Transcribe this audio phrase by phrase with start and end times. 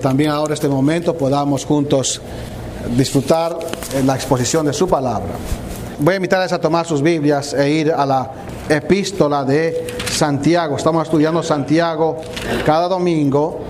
[0.00, 2.20] También ahora este momento podamos juntos
[2.96, 3.58] disfrutar
[4.04, 5.32] la exposición de su palabra.
[5.98, 8.30] Voy a invitarles a tomar sus Biblias e ir a la
[8.68, 10.76] epístola de Santiago.
[10.76, 12.16] Estamos estudiando Santiago
[12.64, 13.60] cada domingo.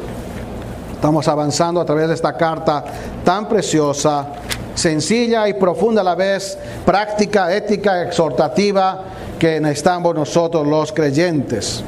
[0.94, 2.84] Estamos avanzando a través de esta carta
[3.24, 4.28] tan preciosa,
[4.76, 6.56] sencilla y profunda a la vez,
[6.86, 9.02] práctica, ética, exhortativa
[9.36, 11.82] que necesitamos nosotros los creyentes.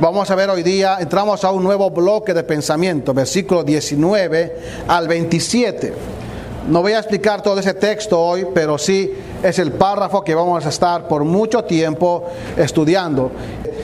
[0.00, 4.56] Vamos a ver hoy día, entramos a un nuevo bloque de pensamiento, versículo 19
[4.86, 5.92] al 27.
[6.68, 10.64] No voy a explicar todo ese texto hoy, pero sí es el párrafo que vamos
[10.64, 13.32] a estar por mucho tiempo estudiando.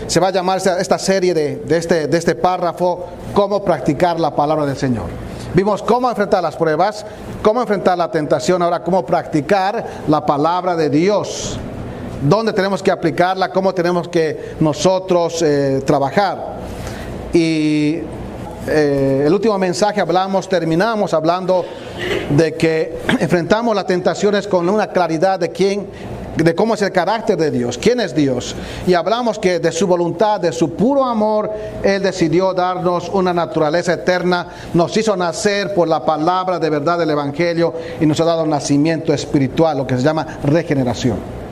[0.07, 4.77] Se va a llamar esta serie este, de este párrafo, cómo practicar la palabra del
[4.77, 5.07] Señor.
[5.53, 7.05] Vimos cómo enfrentar las pruebas,
[7.43, 11.59] cómo enfrentar la tentación, ahora cómo practicar la palabra de Dios
[12.25, 16.57] dónde tenemos que aplicarla, cómo tenemos que nosotros eh, trabajar.
[17.33, 18.01] Y
[18.67, 21.65] eh, el último mensaje hablamos, terminamos hablando
[22.31, 25.87] de que enfrentamos las tentaciones con una claridad de quién,
[26.37, 28.55] de cómo es el carácter de Dios, quién es Dios.
[28.87, 31.51] Y hablamos que de su voluntad, de su puro amor,
[31.83, 37.11] Él decidió darnos una naturaleza eterna, nos hizo nacer por la palabra de verdad del
[37.11, 41.44] Evangelio y nos ha dado nacimiento espiritual, lo que se llama regeneración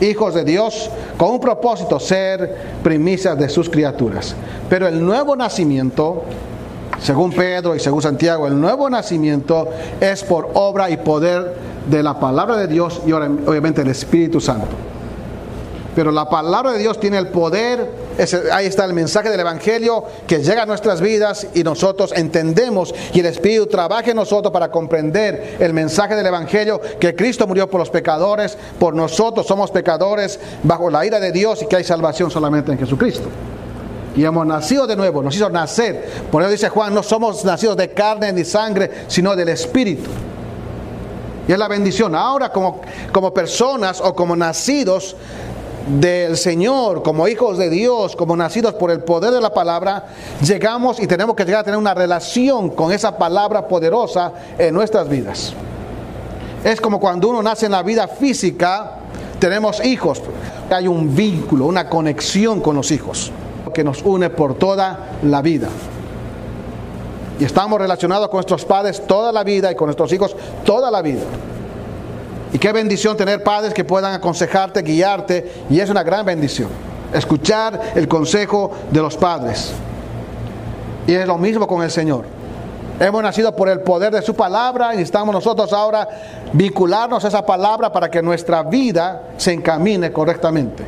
[0.00, 4.34] hijos de Dios, con un propósito, ser primicias de sus criaturas.
[4.68, 6.24] Pero el nuevo nacimiento,
[7.00, 9.68] según Pedro y según Santiago, el nuevo nacimiento
[10.00, 11.56] es por obra y poder
[11.88, 14.95] de la palabra de Dios y obviamente el Espíritu Santo.
[15.96, 17.90] Pero la palabra de Dios tiene el poder,
[18.52, 23.20] ahí está el mensaje del Evangelio que llega a nuestras vidas y nosotros entendemos y
[23.20, 27.80] el Espíritu trabaja en nosotros para comprender el mensaje del Evangelio que Cristo murió por
[27.80, 32.30] los pecadores, por nosotros somos pecadores bajo la ira de Dios y que hay salvación
[32.30, 33.30] solamente en Jesucristo.
[34.14, 36.10] Y hemos nacido de nuevo, nos hizo nacer.
[36.30, 40.10] Por eso dice Juan, no somos nacidos de carne ni sangre, sino del Espíritu.
[41.48, 42.14] Y es la bendición.
[42.14, 45.16] Ahora como, como personas o como nacidos
[45.86, 50.06] del Señor, como hijos de Dios, como nacidos por el poder de la palabra,
[50.42, 55.08] llegamos y tenemos que llegar a tener una relación con esa palabra poderosa en nuestras
[55.08, 55.54] vidas.
[56.64, 58.94] Es como cuando uno nace en la vida física,
[59.38, 60.20] tenemos hijos.
[60.70, 63.30] Hay un vínculo, una conexión con los hijos
[63.72, 65.68] que nos une por toda la vida.
[67.38, 71.02] Y estamos relacionados con nuestros padres toda la vida y con nuestros hijos toda la
[71.02, 71.22] vida.
[72.56, 76.70] Y qué bendición tener padres que puedan aconsejarte, guiarte, y es una gran bendición.
[77.12, 79.72] Escuchar el consejo de los padres.
[81.06, 82.24] Y es lo mismo con el Señor.
[82.98, 86.08] Hemos nacido por el poder de su palabra y estamos nosotros ahora
[86.54, 90.82] vincularnos a esa palabra para que nuestra vida se encamine correctamente.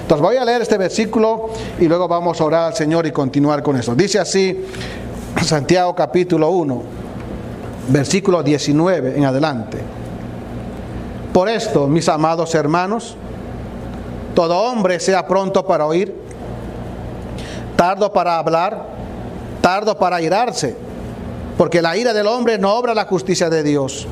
[0.00, 3.62] Entonces voy a leer este versículo y luego vamos a orar al Señor y continuar
[3.62, 3.94] con eso.
[3.94, 4.64] Dice así
[5.44, 6.82] Santiago capítulo 1,
[7.90, 10.01] versículo 19 en adelante.
[11.32, 13.16] Por esto, mis amados hermanos,
[14.34, 16.14] todo hombre sea pronto para oír,
[17.76, 18.86] tardo para hablar,
[19.62, 20.76] tardo para irarse,
[21.56, 24.06] porque la ira del hombre no obra la justicia de Dios.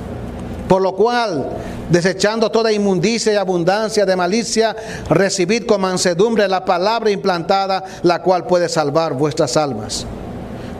[0.66, 1.50] Por lo cual,
[1.90, 4.74] desechando toda inmundicia y abundancia de malicia,
[5.08, 10.06] recibid con mansedumbre la palabra implantada, la cual puede salvar vuestras almas.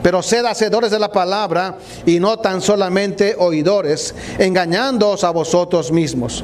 [0.03, 6.43] Pero sed hacedores de la palabra y no tan solamente oidores, engañándoos a vosotros mismos.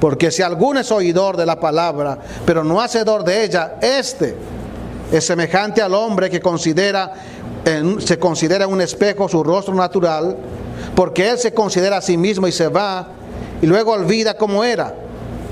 [0.00, 4.36] Porque si alguno es oidor de la palabra, pero no hacedor de ella, este
[5.10, 7.12] es semejante al hombre que considera
[7.98, 10.36] se considera un espejo su rostro natural,
[10.94, 13.08] porque él se considera a sí mismo y se va
[13.60, 14.94] y luego olvida cómo era.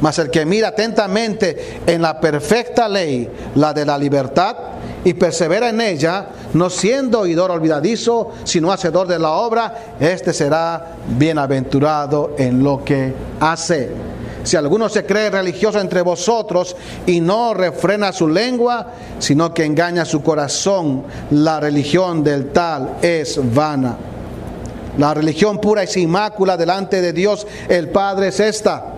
[0.00, 4.56] Mas el que mira atentamente en la perfecta ley, la de la libertad,
[5.04, 10.96] y persevera en ella, no siendo oidor olvidadizo, sino hacedor de la obra, este será
[11.16, 13.90] bienaventurado en lo que hace.
[14.42, 20.04] Si alguno se cree religioso entre vosotros y no refrena su lengua, sino que engaña
[20.04, 23.96] su corazón, la religión del tal es vana.
[24.98, 28.95] La religión pura y sin mácula delante de Dios el Padre es esta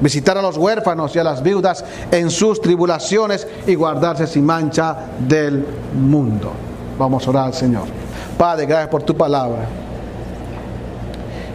[0.00, 4.96] visitar a los huérfanos y a las viudas en sus tribulaciones y guardarse sin mancha
[5.18, 5.64] del
[5.94, 6.52] mundo.
[6.98, 7.84] Vamos a orar al Señor.
[8.36, 9.66] Padre, gracias por tu palabra.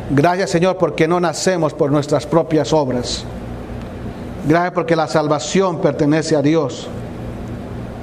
[0.10, 3.24] Gracias Señor porque no nacemos por nuestras propias obras.
[4.48, 6.88] Gracias porque la salvación pertenece a Dios.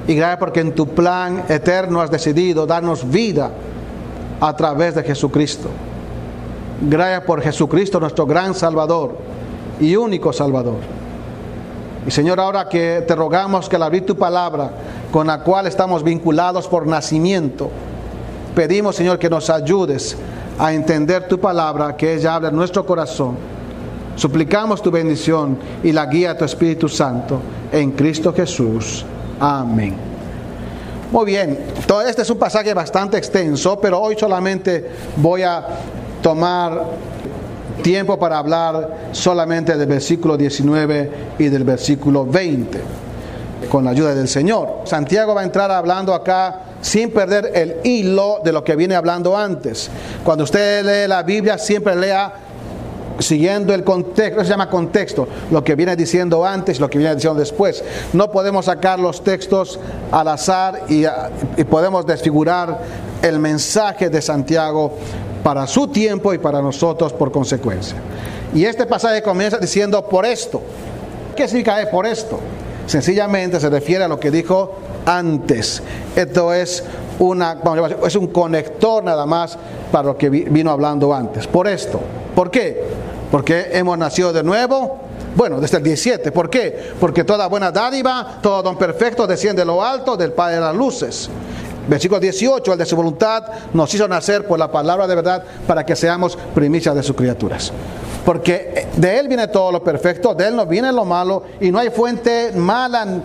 [0.07, 3.51] Y gracias porque en tu plan eterno has decidido darnos vida
[4.39, 5.69] a través de Jesucristo.
[6.81, 9.30] Gracias por Jesucristo, nuestro gran Salvador
[9.81, 10.79] y único Salvador.
[12.07, 14.71] Y Señor, ahora que te rogamos que al abrir tu palabra,
[15.11, 17.69] con la cual estamos vinculados por nacimiento,
[18.55, 20.17] Pedimos, Señor, que nos ayudes
[20.59, 23.37] a entender tu palabra, que ella habla en nuestro corazón.
[24.17, 27.39] Suplicamos tu bendición y la guía de tu Espíritu Santo
[27.71, 29.05] en Cristo Jesús.
[29.39, 29.95] Amén.
[31.11, 35.65] Muy bien, todo este es un pasaje bastante extenso, pero hoy solamente voy a
[36.21, 36.83] tomar
[37.81, 42.81] tiempo para hablar solamente del versículo 19 y del versículo 20,
[43.69, 44.81] con la ayuda del Señor.
[44.85, 49.37] Santiago va a entrar hablando acá sin perder el hilo de lo que viene hablando
[49.37, 49.89] antes.
[50.23, 52.33] Cuando usted lee la Biblia, siempre lea
[53.19, 57.39] siguiendo el contexto, se llama contexto, lo que viene diciendo antes, lo que viene diciendo
[57.39, 57.83] después.
[58.13, 59.79] No podemos sacar los textos
[60.11, 61.03] al azar y,
[61.57, 62.79] y podemos desfigurar
[63.21, 64.93] el mensaje de Santiago
[65.43, 67.97] para su tiempo y para nosotros por consecuencia.
[68.53, 70.61] Y este pasaje comienza diciendo por esto.
[71.35, 72.39] ¿Qué significa por esto?
[72.85, 75.81] Sencillamente se refiere a lo que dijo antes.
[76.15, 76.83] Esto es,
[77.19, 77.57] una,
[78.05, 79.57] es un conector nada más
[79.91, 81.47] para lo que vino hablando antes.
[81.47, 81.99] Por esto.
[82.35, 82.83] ¿Por qué?
[83.31, 84.99] Porque hemos nacido de nuevo.
[85.35, 86.31] Bueno, desde el 17.
[86.31, 86.91] ¿Por qué?
[86.99, 90.75] Porque toda buena dádiva, todo don perfecto desciende de lo alto del Padre de las
[90.75, 91.29] luces.
[91.87, 93.43] Versículo 18, el de su voluntad
[93.73, 97.71] nos hizo nacer por la palabra de verdad para que seamos primicias de sus criaturas.
[98.25, 101.79] Porque de Él viene todo lo perfecto, de Él no viene lo malo y no
[101.79, 103.21] hay fuente mala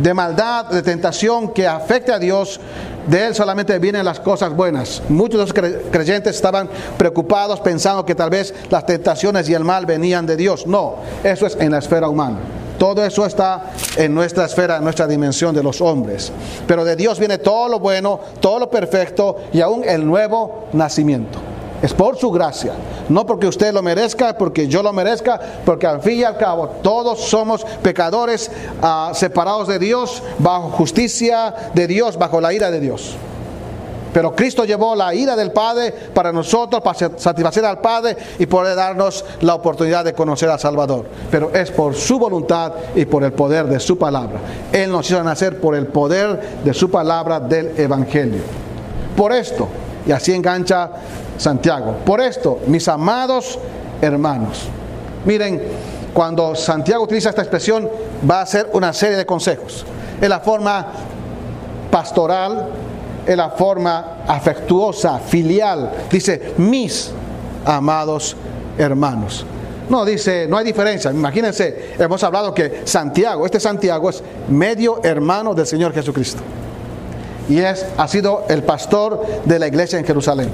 [0.00, 2.60] de maldad, de tentación que afecte a Dios.
[3.06, 5.02] De Él solamente vienen las cosas buenas.
[5.08, 9.86] Muchos de los creyentes estaban preocupados pensando que tal vez las tentaciones y el mal
[9.86, 10.66] venían de Dios.
[10.66, 12.38] No, eso es en la esfera humana.
[12.82, 16.32] Todo eso está en nuestra esfera, en nuestra dimensión de los hombres.
[16.66, 21.38] Pero de Dios viene todo lo bueno, todo lo perfecto y aún el nuevo nacimiento.
[21.80, 22.72] Es por su gracia,
[23.08, 26.70] no porque usted lo merezca, porque yo lo merezca, porque al fin y al cabo
[26.82, 28.50] todos somos pecadores
[28.82, 33.14] ah, separados de Dios, bajo justicia de Dios, bajo la ira de Dios.
[34.12, 38.76] Pero Cristo llevó la ira del Padre para nosotros, para satisfacer al Padre y poder
[38.76, 41.06] darnos la oportunidad de conocer al Salvador.
[41.30, 44.38] Pero es por su voluntad y por el poder de su palabra.
[44.70, 48.42] Él nos hizo nacer por el poder de su palabra del Evangelio.
[49.16, 49.68] Por esto,
[50.06, 50.90] y así engancha
[51.38, 53.58] Santiago, por esto, mis amados
[54.00, 54.68] hermanos,
[55.24, 55.62] miren,
[56.12, 57.88] cuando Santiago utiliza esta expresión,
[58.28, 59.84] va a hacer una serie de consejos.
[60.20, 60.86] Es la forma
[61.90, 62.68] pastoral
[63.26, 65.90] en la forma afectuosa, filial.
[66.10, 67.10] Dice, mis
[67.64, 68.36] amados
[68.78, 69.44] hermanos.
[69.88, 71.10] No, dice, no hay diferencia.
[71.10, 76.40] Imagínense, hemos hablado que Santiago, este Santiago es medio hermano del Señor Jesucristo.
[77.48, 80.48] Y es, ha sido el pastor de la iglesia en Jerusalén.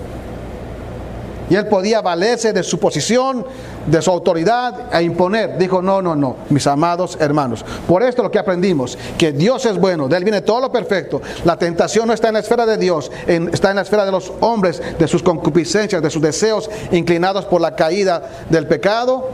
[1.51, 3.47] Y él podía valerse de su posición,
[3.87, 5.59] de su autoridad e imponer.
[5.59, 7.65] Dijo, no, no, no, mis amados hermanos.
[7.87, 11.21] Por esto lo que aprendimos, que Dios es bueno, de él viene todo lo perfecto.
[11.45, 14.33] La tentación no está en la esfera de Dios, está en la esfera de los
[14.41, 19.29] hombres, de sus concupiscencias, de sus deseos inclinados por la caída del pecado.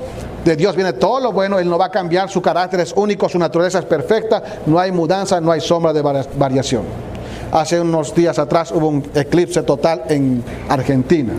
[0.45, 3.29] De Dios viene todo lo bueno, Él no va a cambiar, su carácter es único,
[3.29, 6.83] su naturaleza es perfecta, no hay mudanza, no hay sombra de variación.
[7.51, 11.33] Hace unos días atrás hubo un eclipse total en Argentina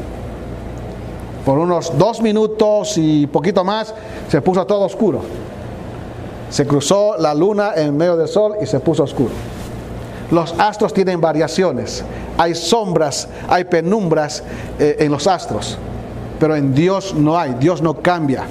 [1.46, 3.94] por unos dos minutos y poquito más,
[4.28, 5.22] se puso todo oscuro.
[6.50, 9.32] Se cruzó la luna en medio del sol y se puso oscuro.
[10.32, 12.04] Los astros tienen variaciones,
[12.38, 14.44] hay sombras, hay penumbras
[14.80, 15.78] eh, en los astros,
[16.40, 18.46] pero en Dios no hay, Dios no cambia.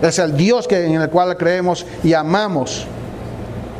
[0.00, 2.86] Es el Dios que, en el cual creemos y amamos.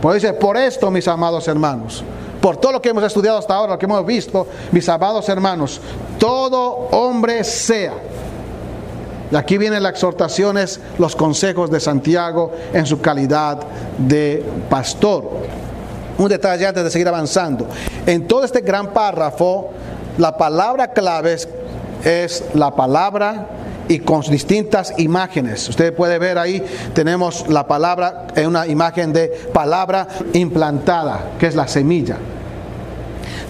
[0.03, 2.05] Por dice, por esto, mis amados hermanos,
[2.41, 5.81] por todo lo que hemos estudiado hasta ahora, lo que hemos visto, mis amados hermanos,
[6.19, 7.95] todo hombre sea.
[9.31, 13.61] Y aquí vienen las exhortaciones, los consejos de Santiago en su calidad
[13.99, 15.25] de pastor.
[16.19, 17.67] Un detalle antes de seguir avanzando.
[18.07, 19.71] En todo este gran párrafo,
[20.19, 21.37] la palabra clave
[22.05, 23.49] es la palabra
[23.89, 25.69] y con distintas imágenes.
[25.69, 26.63] Usted puede ver ahí,
[26.95, 32.17] tenemos la palabra, una imagen de palabra implantada, que es la semilla.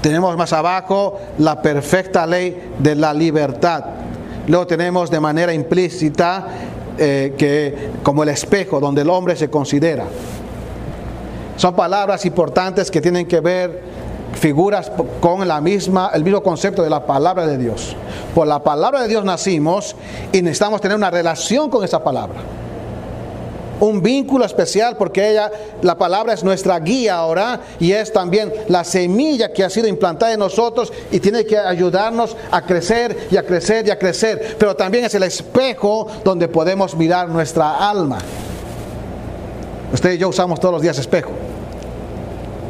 [0.00, 3.84] Tenemos más abajo la perfecta ley de la libertad.
[4.46, 6.46] Luego tenemos de manera implícita
[6.98, 10.04] eh, que como el espejo donde el hombre se considera.
[11.56, 13.82] Son palabras importantes que tienen que ver
[14.36, 17.96] figuras con la misma, el mismo concepto de la palabra de Dios.
[18.34, 19.96] Por la palabra de Dios nacimos
[20.32, 22.40] y necesitamos tener una relación con esa palabra.
[23.78, 25.50] Un vínculo especial porque ella,
[25.82, 30.32] la palabra es nuestra guía ahora y es también la semilla que ha sido implantada
[30.32, 34.56] en nosotros y tiene que ayudarnos a crecer y a crecer y a crecer.
[34.58, 38.18] Pero también es el espejo donde podemos mirar nuestra alma.
[39.92, 41.30] Usted y yo usamos todos los días espejo.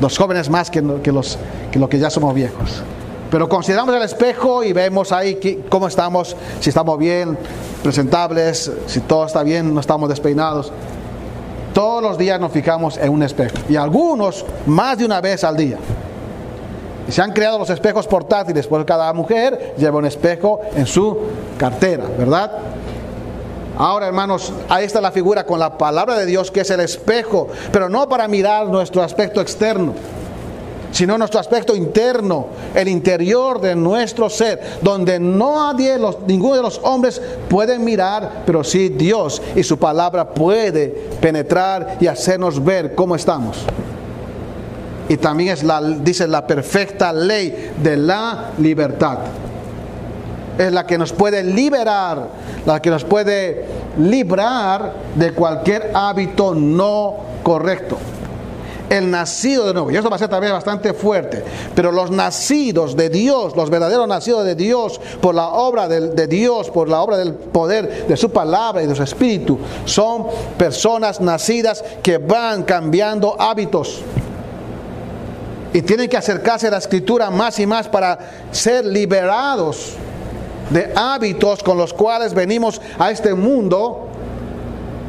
[0.00, 1.38] Los jóvenes más que, que los,
[1.70, 2.82] que, ya somos viejos.
[3.30, 7.36] Pero consideramos el espejo y vemos ahí cómo estamos, si estamos bien,
[7.82, 10.72] presentables, si todo está bien, no estamos despeinados.
[11.74, 15.56] Todos los días nos fijamos en un espejo y algunos más de una vez al
[15.56, 15.78] día.
[17.08, 21.16] Se han creado los espejos portátiles, porque cada mujer lleva un espejo en su
[21.56, 22.50] cartera, ¿verdad?
[23.78, 27.48] Ahora, hermanos, ahí está la figura con la palabra de Dios, que es el espejo,
[27.70, 29.92] pero no para mirar nuestro aspecto externo,
[30.92, 36.80] sino nuestro aspecto interno, el interior de nuestro ser, donde nadie, los, ninguno de los
[36.84, 40.88] hombres puede mirar, pero sí Dios y su palabra puede
[41.20, 43.58] penetrar y hacernos ver cómo estamos.
[45.10, 49.18] Y también es la, dice, la perfecta ley de la libertad.
[50.58, 52.28] Es la que nos puede liberar,
[52.64, 53.66] la que nos puede
[53.98, 57.98] librar de cualquier hábito no correcto
[58.88, 59.90] el nacido de nuevo.
[59.90, 61.42] Y esto va a ser también bastante fuerte.
[61.74, 66.26] Pero los nacidos de Dios, los verdaderos nacidos de Dios, por la obra de, de,
[66.26, 70.26] Dios, por la obra del poder de su palabra y de su espíritu, son
[70.58, 74.02] personas nacidas que van cambiando hábitos.
[75.72, 78.18] Y tienen que acercarse a la escritura más y más para
[78.50, 79.96] ser liberados
[80.70, 84.08] de hábitos con los cuales venimos a este mundo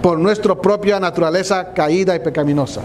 [0.01, 2.81] por nuestra propia naturaleza caída y pecaminosa.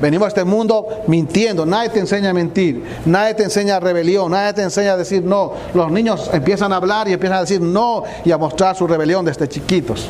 [0.00, 4.30] Venimos a este mundo mintiendo, nadie te enseña a mentir, nadie te enseña a rebelión,
[4.30, 5.52] nadie te enseña a decir no.
[5.72, 9.24] Los niños empiezan a hablar y empiezan a decir no y a mostrar su rebelión
[9.24, 10.08] desde chiquitos.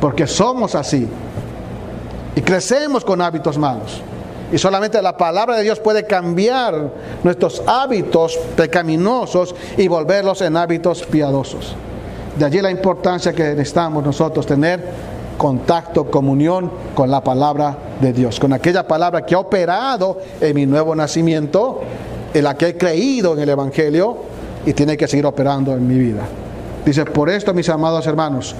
[0.00, 1.06] Porque somos así.
[2.34, 4.00] Y crecemos con hábitos malos.
[4.52, 6.90] Y solamente la palabra de Dios puede cambiar
[7.24, 11.74] nuestros hábitos pecaminosos y volverlos en hábitos piadosos.
[12.38, 18.38] De allí la importancia que necesitamos nosotros tener contacto, comunión con la palabra de Dios,
[18.38, 21.80] con aquella palabra que ha operado en mi nuevo nacimiento,
[22.34, 24.16] en la que he creído en el Evangelio
[24.66, 26.22] y tiene que seguir operando en mi vida.
[26.84, 28.54] Dice, por esto, mis amados hermanos,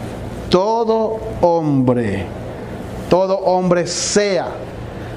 [0.48, 2.24] todo hombre,
[3.10, 4.48] todo hombre sea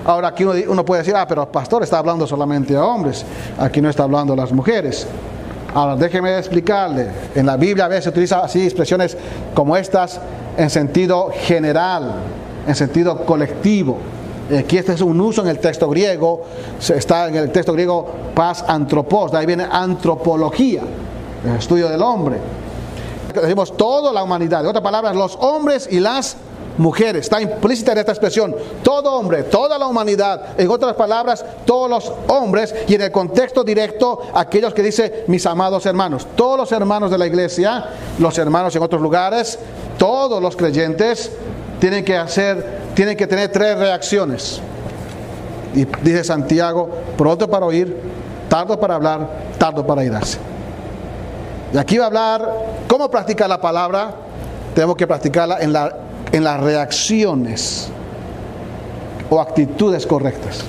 [0.06, 3.26] Ahora aquí uno, puede decir, ah, pero el pastor está hablando solamente a hombres,
[3.58, 5.08] aquí no está hablando a las mujeres.
[5.74, 9.18] Ahora déjeme explicarle, en la Biblia a veces se utiliza así expresiones
[9.56, 10.22] como estas
[10.58, 12.14] en sentido general,
[12.68, 13.98] en sentido colectivo.
[14.58, 16.44] Aquí este es un uso en el texto griego,
[16.80, 20.84] está en el texto griego paz antropos, de ahí viene antropología,
[21.44, 22.38] el estudio del hombre.
[23.34, 26.38] Decimos toda la humanidad, de otras palabras, los hombres y las
[26.78, 27.26] mujeres.
[27.26, 28.56] Está implícita en esta expresión.
[28.84, 30.60] Todo hombre, toda la humanidad.
[30.60, 32.74] En otras palabras, todos los hombres.
[32.88, 36.28] Y en el contexto directo, aquellos que dice mis amados hermanos.
[36.36, 37.86] Todos los hermanos de la iglesia,
[38.20, 39.60] los hermanos en otros lugares,
[39.98, 41.32] todos los creyentes
[41.80, 44.62] tienen que hacer, tienen que tener tres reacciones.
[45.74, 47.98] Y dice Santiago, pronto para oír,
[48.48, 50.38] tardo para hablar, tardo para irse.
[51.74, 52.52] Y aquí va a hablar
[52.88, 54.16] cómo practicar la palabra.
[54.74, 57.90] Tenemos que practicarla en la en las reacciones
[59.30, 60.64] o actitudes correctas.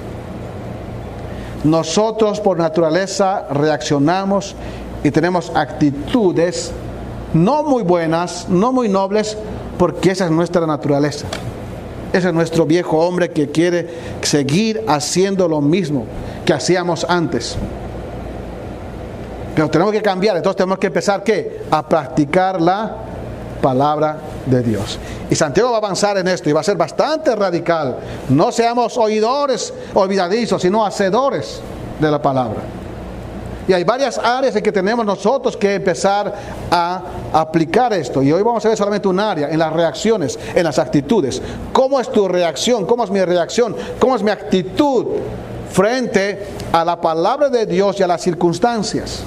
[1.64, 4.54] Nosotros por naturaleza reaccionamos
[5.02, 6.72] y tenemos actitudes
[7.34, 9.36] no muy buenas, no muy nobles,
[9.78, 11.26] porque esa es nuestra naturaleza.
[12.12, 13.88] Ese es nuestro viejo hombre que quiere
[14.22, 16.06] seguir haciendo lo mismo
[16.44, 17.56] que hacíamos antes.
[19.54, 21.62] Pero tenemos que cambiar, entonces tenemos que empezar ¿qué?
[21.70, 22.96] A practicar la
[23.60, 24.98] palabra de Dios.
[25.30, 27.96] Y Santiago va a avanzar en esto y va a ser bastante radical.
[28.28, 31.60] No seamos oidores olvidadizos, sino hacedores
[32.00, 32.62] de la palabra.
[33.68, 36.32] Y hay varias áreas en que tenemos nosotros que empezar
[36.70, 38.22] a aplicar esto.
[38.22, 41.42] Y hoy vamos a ver solamente un área, en las reacciones, en las actitudes.
[41.72, 42.86] ¿Cómo es tu reacción?
[42.86, 43.74] ¿Cómo es mi reacción?
[43.98, 45.06] ¿Cómo es mi actitud
[45.72, 49.24] frente a la palabra de Dios y a las circunstancias?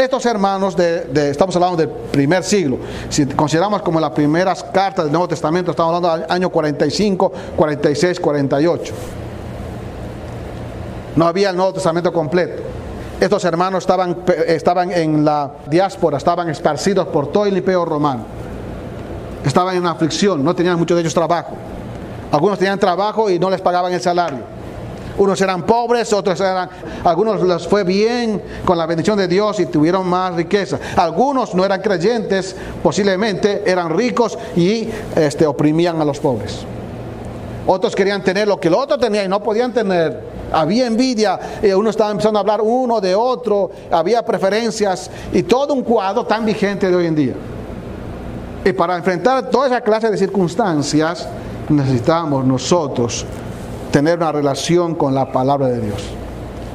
[0.00, 2.78] Estos hermanos, de, estamos hablando del primer siglo,
[3.10, 8.18] si consideramos como las primeras cartas del Nuevo Testamento, estamos hablando del año 45, 46,
[8.18, 8.94] 48.
[11.16, 12.62] No había el Nuevo Testamento completo.
[13.20, 18.24] Estos hermanos estaban, estaban en la diáspora, estaban esparcidos por todo el imperio romano.
[19.44, 21.52] Estaban en aflicción, no tenían muchos de ellos trabajo.
[22.32, 24.59] Algunos tenían trabajo y no les pagaban el salario.
[25.18, 26.68] Unos eran pobres, otros eran,
[27.04, 30.78] algunos les fue bien con la bendición de Dios y tuvieron más riqueza.
[30.96, 36.60] Algunos no eran creyentes, posiblemente eran ricos y este, oprimían a los pobres.
[37.66, 40.30] Otros querían tener lo que el otro tenía y no podían tener.
[40.52, 45.74] Había envidia, y uno estaba empezando a hablar uno de otro, había preferencias y todo
[45.74, 47.34] un cuadro tan vigente de hoy en día.
[48.64, 51.28] Y para enfrentar toda esa clase de circunstancias
[51.68, 53.24] necesitamos nosotros
[53.90, 56.02] tener una relación con la palabra de Dios.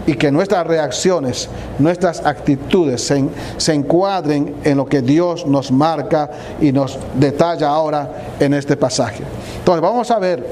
[0.07, 3.25] y que nuestras reacciones, nuestras actitudes se,
[3.57, 6.29] se, encuadren en lo que Dios nos marca
[6.61, 9.23] y nos detalla ahora en este pasaje.
[9.57, 10.45] Entonces vamos a ver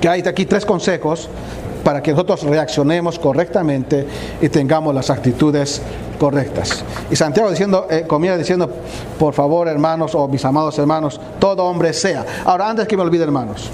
[0.00, 1.28] que hay aquí tres consejos
[1.84, 4.06] para que nosotros reaccionemos correctamente
[4.40, 5.80] y tengamos las actitudes
[6.18, 6.84] correctas.
[7.10, 8.70] Y Santiago diciendo, eh, comienza diciendo,
[9.18, 12.24] por favor hermanos o mis amados hermanos, todo hombre sea.
[12.44, 13.70] Ahora, antes que me olvide hermanos,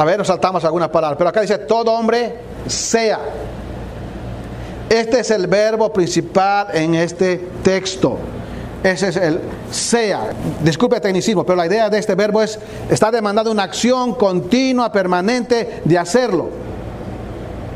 [0.00, 2.34] a ver, nos saltamos algunas palabras, pero acá dice, todo hombre
[2.66, 3.20] sea.
[4.88, 8.16] Este es el verbo principal en este texto.
[8.82, 9.40] Ese es el
[9.70, 10.30] sea.
[10.64, 14.90] Disculpe el tecnicismo, pero la idea de este verbo es, está demandando una acción continua,
[14.90, 16.48] permanente de hacerlo.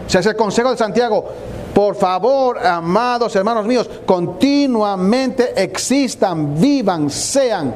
[0.07, 1.27] O sea, es el consejo de Santiago.
[1.75, 7.75] Por favor, amados hermanos míos, continuamente existan, vivan, sean,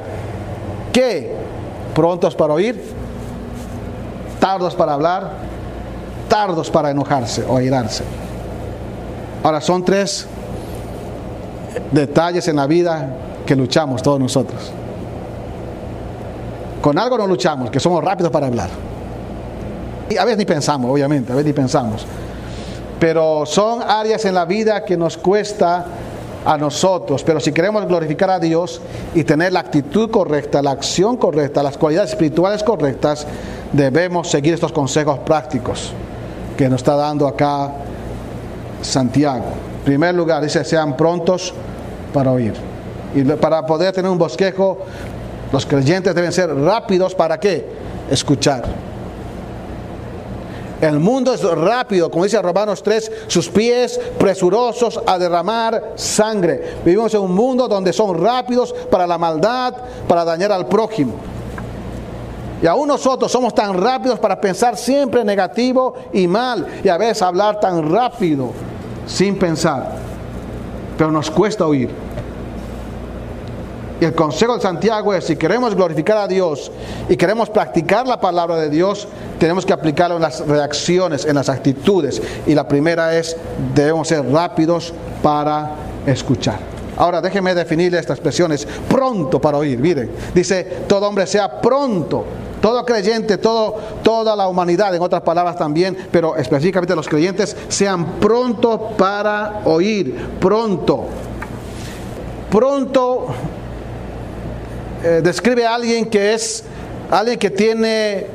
[0.91, 1.35] que
[1.93, 2.97] prontos para oír,
[4.39, 5.31] tardos para hablar,
[6.27, 8.03] tardos para enojarse o airarse.
[9.43, 10.27] Ahora, son tres
[11.91, 13.15] detalles en la vida
[13.45, 14.71] que luchamos todos nosotros.
[16.81, 18.69] Con algo no luchamos, que somos rápidos para hablar.
[20.09, 22.05] Y a veces ni pensamos, obviamente, a veces ni pensamos.
[22.99, 25.85] Pero son áreas en la vida que nos cuesta
[26.49, 27.23] a nosotros.
[27.23, 28.81] Pero si queremos glorificar a Dios
[29.13, 33.27] y tener la actitud correcta, la acción correcta, las cualidades espirituales correctas,
[33.71, 35.91] debemos seguir estos consejos prácticos
[36.57, 37.71] que nos está dando acá
[38.81, 39.45] Santiago.
[39.77, 41.53] En primer lugar, dice, sean prontos
[42.11, 42.55] para oír.
[43.13, 44.79] Y para poder tener un bosquejo,
[45.51, 47.63] los creyentes deben ser rápidos para qué?
[48.09, 48.88] Escuchar.
[50.81, 56.77] El mundo es rápido, como dice Romanos 3, sus pies presurosos a derramar sangre.
[56.85, 59.73] Vivimos en un mundo donde son rápidos para la maldad,
[60.07, 61.15] para dañar al prójimo.
[62.61, 67.21] Y aún nosotros somos tan rápidos para pensar siempre negativo y mal y a veces
[67.21, 68.51] hablar tan rápido
[69.05, 69.95] sin pensar.
[70.97, 71.89] Pero nos cuesta oír.
[74.01, 76.71] Y el consejo de Santiago es, si queremos glorificar a Dios
[77.09, 79.07] y queremos practicar la palabra de Dios,
[79.39, 82.21] tenemos que aplicarlo en las reacciones, en las actitudes.
[82.47, 83.35] Y la primera es,
[83.75, 85.71] debemos ser rápidos para
[86.05, 86.59] escuchar.
[86.95, 89.79] Ahora déjenme definir estas expresiones, pronto para oír.
[89.79, 92.25] Miren, dice, todo hombre sea pronto.
[92.61, 98.19] Todo creyente, todo, toda la humanidad, en otras palabras también, pero específicamente los creyentes, sean
[98.19, 101.05] pronto para oír, pronto.
[102.51, 103.27] Pronto
[105.03, 106.63] eh, describe a alguien que es
[107.09, 108.27] alguien que tiene,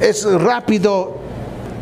[0.00, 1.16] es rápido,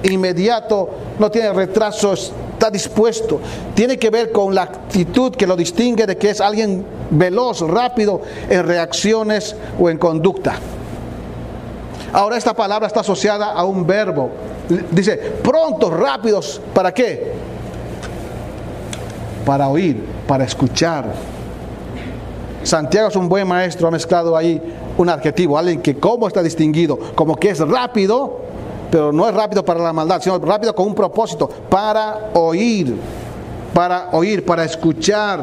[0.02, 3.40] inmediato, no tiene retrasos, está dispuesto.
[3.74, 8.22] Tiene que ver con la actitud que lo distingue de que es alguien veloz, rápido
[8.48, 10.54] en reacciones o en conducta.
[12.12, 14.30] Ahora esta palabra está asociada a un verbo.
[14.90, 17.32] Dice, prontos, rápidos, ¿para qué?
[19.44, 21.12] Para oír, para escuchar
[22.66, 24.60] Santiago es un buen maestro, ha mezclado ahí
[24.98, 28.40] un adjetivo, alguien que como está distinguido, como que es rápido,
[28.90, 32.96] pero no es rápido para la maldad, sino rápido con un propósito, para oír,
[33.72, 35.40] para oír, para escuchar.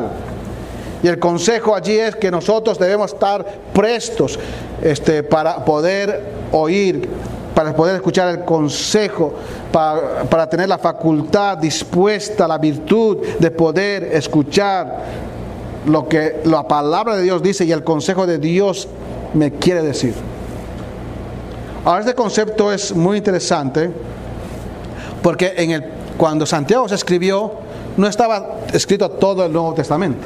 [1.01, 4.37] Y el consejo allí es que nosotros debemos estar prestos
[4.81, 7.07] este, para poder oír,
[7.55, 9.33] para poder escuchar el consejo,
[9.71, 15.33] para tener la facultad dispuesta, la virtud de poder escuchar
[15.85, 18.87] lo que la palabra de Dios dice y el consejo de Dios
[19.33, 20.13] me quiere decir.
[21.85, 23.91] Ahora este concepto es muy interesante
[25.21, 25.81] porque
[26.17, 27.51] cuando Santiago se escribió
[27.97, 30.25] no estaba escrito todo el Nuevo Testamento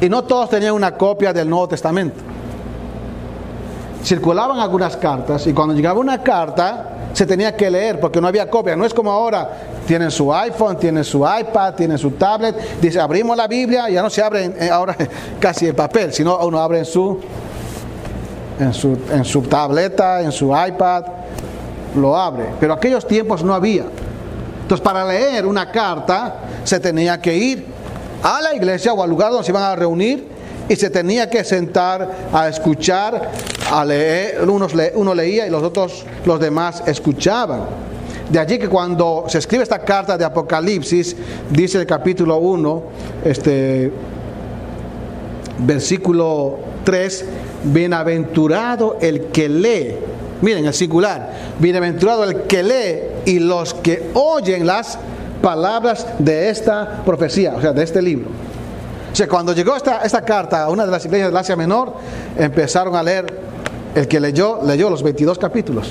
[0.00, 2.20] y no todos tenían una copia del Nuevo Testamento.
[4.04, 8.50] Circulaban algunas cartas y cuando llegaba una carta se tenía que leer porque no había
[8.50, 8.76] copia.
[8.76, 9.50] No es como ahora,
[9.86, 12.78] tienen su iPhone, tienen su iPad, tienen su tablet.
[12.78, 14.94] Dice, abrimos la Biblia, ya no se abre eh, ahora
[15.40, 17.18] casi el papel, sino uno abre en su,
[18.60, 21.04] en su, en su tableta, en su iPad,
[21.94, 22.50] lo abre.
[22.60, 23.86] Pero aquellos tiempos no había.
[24.60, 27.66] Entonces, para leer una carta, se tenía que ir
[28.22, 30.35] a la iglesia o al lugar donde se iban a reunir
[30.68, 33.30] y se tenía que sentar a escuchar,
[33.70, 37.86] a leer, unos uno leía y los otros, los demás escuchaban.
[38.30, 41.16] De allí que cuando se escribe esta carta de Apocalipsis,
[41.50, 42.82] dice el capítulo 1,
[43.24, 43.92] este,
[45.58, 47.24] versículo 3,
[47.64, 49.94] bienaventurado el que lee,
[50.42, 54.98] miren el singular, bienaventurado el que lee y los que oyen las
[55.40, 58.45] palabras de esta profecía, o sea, de este libro
[59.16, 61.94] sea, cuando llegó esta, esta carta a una de las iglesias del Asia Menor,
[62.36, 63.26] empezaron a leer,
[63.94, 65.90] el que leyó, leyó los 22 capítulos.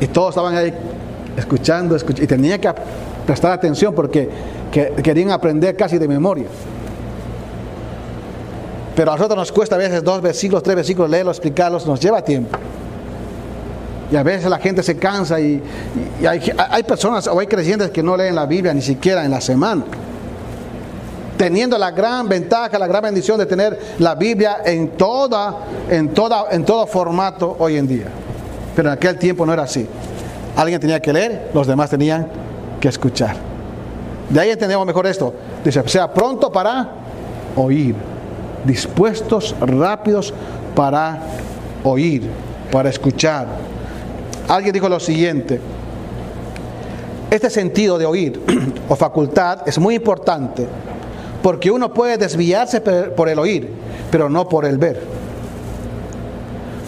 [0.00, 0.72] Y todos estaban ahí
[1.36, 1.96] escuchando.
[1.96, 2.72] Y tenía que
[3.26, 4.28] prestar atención porque
[4.70, 6.46] querían aprender casi de memoria.
[8.94, 12.22] Pero a nosotros nos cuesta a veces dos versículos, tres versículos, leerlos, explicarlos, nos lleva
[12.22, 12.58] tiempo.
[14.10, 15.62] Y a veces la gente se cansa y,
[16.26, 19.40] hay, hay, personas o hay creyentes que no leen la Biblia ni siquiera en la
[19.40, 19.84] semana.
[21.36, 25.58] Teniendo la gran ventaja, la gran bendición de tener la Biblia en toda,
[25.90, 28.06] en toda, en todo formato hoy en día.
[28.74, 29.86] Pero en aquel tiempo no era así.
[30.56, 32.28] Alguien tenía que leer, los demás tenían
[32.80, 33.36] que escuchar.
[34.30, 35.34] De ahí entendemos mejor esto.
[35.64, 36.88] Dice, sea pronto para
[37.54, 37.94] oír,
[38.64, 40.32] dispuestos, rápidos
[40.74, 41.20] para
[41.84, 42.28] oír,
[42.72, 43.46] para escuchar.
[44.48, 45.60] Alguien dijo lo siguiente,
[47.30, 48.40] este sentido de oír
[48.88, 50.66] o facultad es muy importante
[51.46, 53.70] porque uno puede desviarse por el oír,
[54.10, 55.00] pero no por el ver.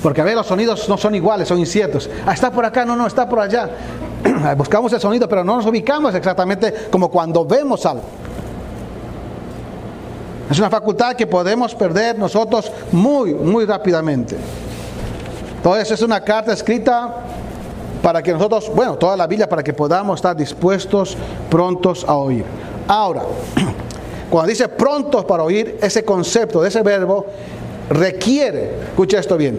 [0.02, 2.10] Porque a ver, los sonidos no son iguales, son inciertos.
[2.26, 3.70] Ah, está por acá, no, no, está por allá.
[4.56, 8.02] Buscamos el sonido, pero no nos ubicamos exactamente como cuando vemos algo.
[10.50, 14.36] Es una facultad que podemos perder nosotros muy, muy rápidamente.
[15.58, 17.14] Entonces es una carta escrita
[18.02, 21.16] para que nosotros, bueno, toda la Biblia, para que podamos estar dispuestos,
[21.48, 22.44] prontos a oír.
[22.88, 23.22] Ahora,
[24.30, 27.26] cuando dice prontos para oír, ese concepto de ese verbo
[27.90, 29.58] requiere, escucha esto bien,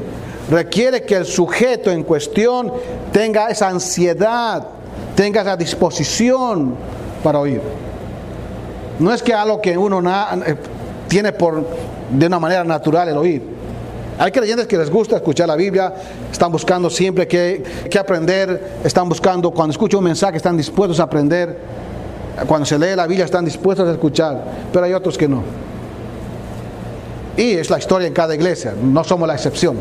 [0.49, 2.71] requiere que el sujeto en cuestión
[3.11, 4.67] tenga esa ansiedad,
[5.15, 6.75] tenga esa disposición
[7.23, 7.61] para oír.
[8.99, 10.01] No es que algo que uno
[10.45, 10.55] eh,
[11.07, 11.65] tiene por
[12.11, 13.59] de una manera natural el oír.
[14.17, 15.93] Hay creyentes que les gusta escuchar la Biblia,
[16.29, 17.63] están buscando siempre que,
[17.97, 21.57] aprender, están buscando, cuando escuchan un mensaje, están dispuestos a aprender.
[22.47, 25.43] Cuando se lee la Biblia, están dispuestos a escuchar, pero hay otros que no.
[27.37, 29.77] Y es la historia en cada iglesia, no somos la excepción.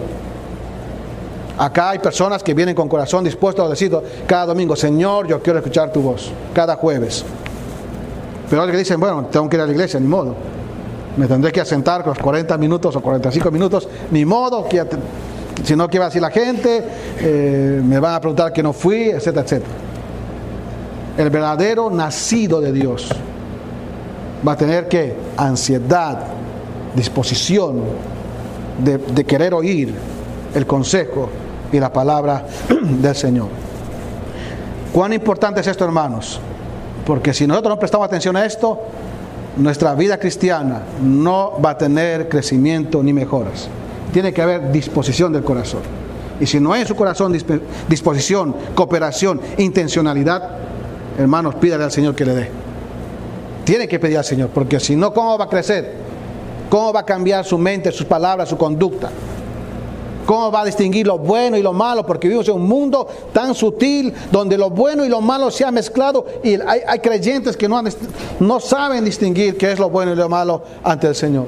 [1.58, 3.92] Acá hay personas que vienen con corazón dispuesto a decir
[4.26, 7.24] cada domingo, Señor, yo quiero escuchar tu voz, cada jueves.
[8.48, 10.36] Pero otros que dicen, bueno, tengo que ir a la iglesia, ni modo.
[11.16, 14.68] Me tendré que asentar los 40 minutos o 45 minutos, ni modo,
[15.64, 16.84] si no, ¿qué va a decir la gente?
[17.20, 19.88] Eh, me van a preguntar que no fui, etcétera, etcétera.
[21.18, 23.09] El verdadero nacido de Dios
[24.46, 26.20] va a tener que ansiedad,
[26.94, 27.83] disposición
[28.85, 29.92] de, querer oír
[30.54, 31.28] el consejo
[31.72, 32.46] y la palabra
[32.83, 33.48] del Señor.
[34.92, 36.38] ¿Cuán importante es esto, hermanos?
[37.04, 38.78] Porque si nosotros no prestamos atención a esto,
[39.57, 43.68] nuestra vida cristiana no va a tener crecimiento ni mejoras.
[44.12, 45.81] Tiene que haber disposición del corazón.
[46.38, 47.37] Y si no hay en su corazón
[47.88, 50.59] disposición, cooperación, intencionalidad,
[51.18, 52.50] hermanos, pídale al Señor que le dé.
[53.64, 55.92] Tiene que pedir al Señor, porque si no, ¿cómo va a crecer?
[56.70, 59.11] ¿Cómo va a cambiar su mente, sus palabras, su conducta?
[60.24, 62.04] ¿Cómo va a distinguir lo bueno y lo malo?
[62.04, 65.70] Porque vivimos en un mundo tan sutil donde lo bueno y lo malo se ha
[65.70, 67.83] mezclado y hay, creyentes que no,
[68.38, 71.46] no saben distinguir qué es lo bueno y lo malo ante el Señor.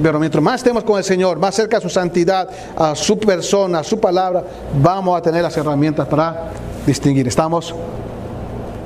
[0.00, 3.80] Pero mientras más estemos con el Señor, más cerca a su santidad, a su persona,
[3.80, 4.44] a su palabra,
[4.80, 6.52] vamos a tener las herramientas para
[6.86, 7.26] distinguir.
[7.26, 7.74] Estamos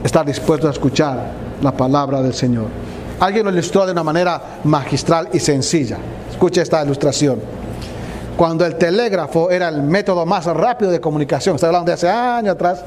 [0.05, 2.67] estar dispuestos a escuchar la palabra del Señor.
[3.19, 5.99] Alguien lo ilustró de una manera magistral y sencilla.
[6.31, 7.40] Escuche esta ilustración
[8.37, 12.55] cuando el telégrafo era el método más rápido de comunicación, estoy hablando de hace años
[12.55, 12.83] atrás,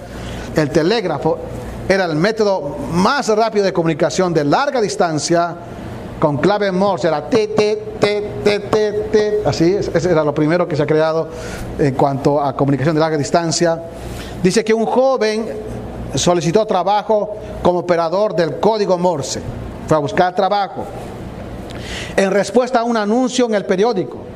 [0.55, 1.37] el telégrafo
[1.87, 5.55] era el método más rápido de comunicación de larga distancia,
[6.19, 10.67] con clave Morse, era t, t, t, t, t, t, así, ese era lo primero
[10.67, 11.29] que se ha creado
[11.79, 13.81] en cuanto a comunicación de larga distancia.
[14.43, 15.45] Dice que un joven
[16.17, 19.41] solicitó trabajo como operador del código Morse,
[19.87, 20.85] fue a buscar trabajo,
[22.15, 24.27] en respuesta a un anuncio en el periódico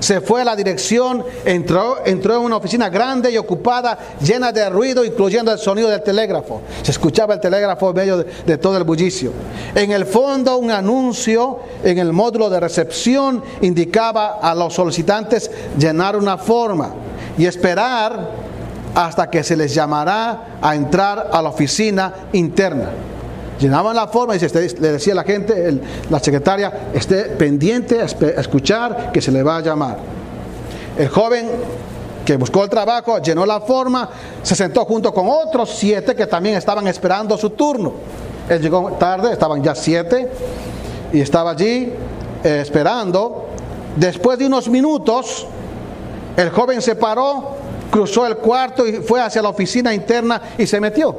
[0.00, 5.04] se fue a la dirección, entró, en una oficina grande y ocupada, llena de ruido,
[5.04, 6.62] incluyendo el sonido del telégrafo.
[6.82, 9.32] Se escuchaba el telégrafo en medio de, todo el bullicio.
[9.74, 16.16] En el fondo, un anuncio en el módulo de recepción indicaba a los solicitantes llenar
[16.16, 16.90] una forma
[17.36, 18.48] y esperar
[18.98, 22.90] hasta que se les llamará a entrar a la oficina interna.
[23.60, 25.80] Llenaban la forma y le decía a la gente,
[26.10, 28.06] la secretaria, esté pendiente a
[28.40, 29.98] escuchar que se le va a llamar.
[30.98, 31.48] El joven
[32.24, 34.10] que buscó el trabajo llenó la forma,
[34.42, 37.92] se sentó junto con otros siete que también estaban esperando su turno.
[38.48, 40.28] Él llegó tarde, estaban ya siete,
[41.12, 41.92] y estaba allí
[42.42, 43.46] eh, esperando.
[43.94, 45.46] Después de unos minutos,
[46.36, 47.58] el joven se paró,
[47.90, 51.16] cruzó el cuarto y fue hacia la oficina interna y se metió.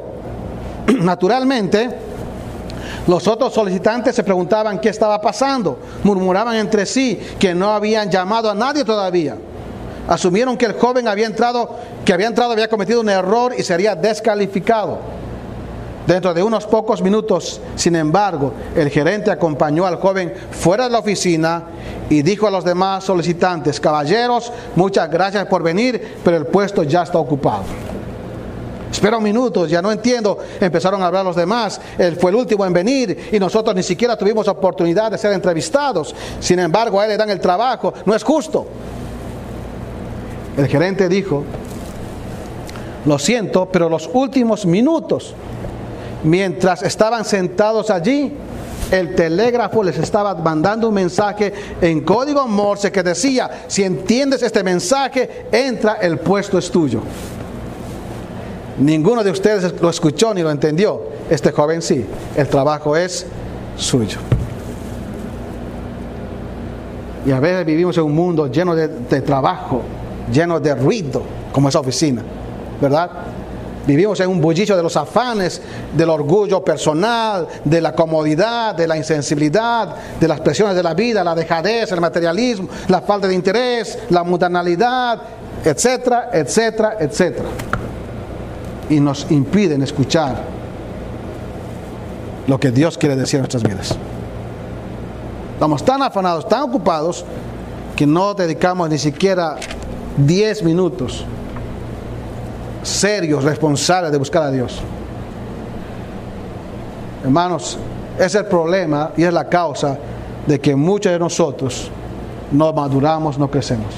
[1.01, 1.89] Naturalmente,
[3.07, 8.49] los otros solicitantes se preguntaban qué estaba pasando, murmuraban entre sí que no habían llamado
[8.49, 9.35] a nadie todavía.
[10.07, 13.95] Asumieron que el joven había entrado, que había entrado había cometido un error y sería
[13.95, 14.99] descalificado.
[16.09, 20.97] Dentro de unos pocos minutos, sin embargo, el gerente acompañó al joven fuera de la
[20.97, 21.65] oficina
[22.09, 27.03] y dijo a los demás solicitantes, caballeros, muchas gracias por venir, pero el puesto ya
[27.03, 27.61] está ocupado.
[28.91, 30.39] Espera un minuto, ya no entiendo.
[30.59, 31.79] Empezaron a hablar los demás.
[31.95, 36.15] Él fue el último en venir y nosotros ni siquiera tuvimos oportunidad de ser entrevistados.
[36.39, 37.93] Sin embargo, a él le dan el trabajo.
[38.07, 38.65] No es justo.
[40.57, 41.43] El gerente dijo,
[43.05, 45.35] lo siento, pero los últimos minutos,
[46.23, 48.33] mientras estaban sentados allí,
[48.91, 54.63] el telégrafo les estaba mandando un mensaje en código Morse que decía, si entiendes este
[54.63, 57.01] mensaje, entra, el puesto es tuyo.
[58.79, 61.03] Ninguno de ustedes lo escuchó ni lo entendió.
[61.29, 62.05] Este joven sí,
[62.35, 63.25] el trabajo es
[63.75, 64.17] suyo.
[67.25, 69.81] Y a veces vivimos en un mundo lleno de, trabajo,
[70.31, 72.23] lleno de ruido, como esa oficina,
[72.81, 73.09] ¿verdad?
[73.89, 75.59] Vivimos en un bullicio de los afanes,
[75.97, 81.23] del orgullo personal, de la comodidad, de la insensibilidad, de las presiones de la vida,
[81.23, 85.19] la dejadez, el materialismo, la falta de interés, la mundanalidad,
[85.65, 87.49] etcétera, etcétera, etcétera
[88.91, 90.43] y nos impiden escuchar
[92.45, 93.95] lo que Dios quiere decir en nuestras vidas.
[95.53, 97.25] Estamos tan afanados, tan ocupados,
[97.95, 99.57] que no dedicamos ni siquiera
[100.17, 101.25] 10 minutos
[102.83, 104.81] serios, responsables de buscar a Dios.
[107.23, 107.77] Hermanos,
[108.17, 109.97] es el problema y es la causa
[110.45, 111.89] de que muchos de nosotros
[112.51, 113.93] no maduramos, no crecemos.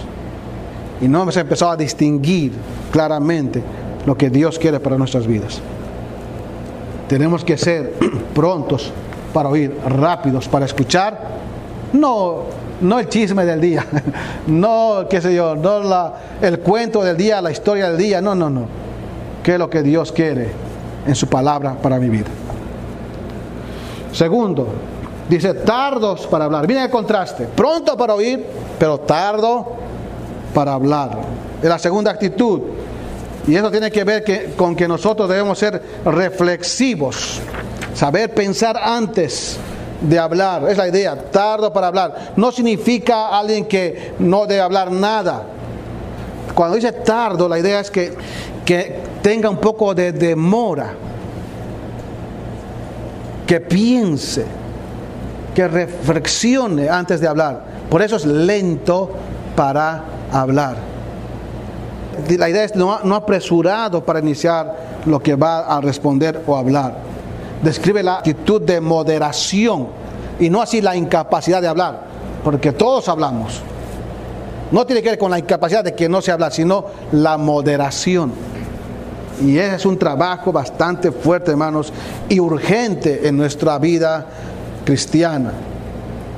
[1.00, 2.54] Y no hemos empezado a distinguir
[2.92, 3.64] claramente
[4.06, 5.62] lo que Dios quiere para nuestras vidas.
[7.08, 7.96] Tenemos que ser
[8.34, 8.92] prontos
[9.34, 11.20] para oír, rápidos para escuchar,
[11.94, 12.44] no,
[12.82, 13.86] no el chisme del día,
[14.48, 18.50] no, qué sé yo, no el cuento del día, la historia del día, no, no,
[18.50, 18.66] no.
[19.44, 20.52] ¿Qué es lo que Dios quiere
[21.08, 22.28] en su palabra para mi vida?
[24.12, 24.68] Segundo,
[25.30, 26.68] dice tardos para hablar.
[26.68, 28.46] Miren el contraste, pronto para oír,
[28.78, 29.74] pero tardo
[30.54, 31.18] para hablar.
[31.62, 32.62] Es la segunda actitud.
[33.48, 37.40] Y eso tiene que ver con que nosotros debemos ser reflexivos,
[37.96, 39.58] saber pensar antes
[40.02, 40.68] de hablar.
[40.70, 42.34] Es la idea, tardo para hablar.
[42.36, 45.44] No significa alguien que no debe hablar nada.
[46.54, 48.14] Cuando dice tardo, la idea es que,
[48.66, 50.94] que tenga un poco de demora,
[53.48, 54.46] que piense,
[55.56, 57.64] que reflexione antes de hablar.
[57.90, 59.12] Por eso es lento
[59.56, 60.92] para hablar
[62.38, 67.11] la idea es no, no apresurado para iniciar lo que va a responder o hablar.
[67.62, 69.88] Describe la actitud de moderación
[70.40, 72.02] y no así la incapacidad de hablar,
[72.44, 73.62] porque todos hablamos.
[74.72, 78.32] No tiene que ver con la incapacidad de que no se habla, sino la moderación.
[79.44, 81.92] Y ese es un trabajo bastante fuerte, hermanos,
[82.30, 84.26] y urgente en nuestra vida
[84.86, 85.52] cristiana.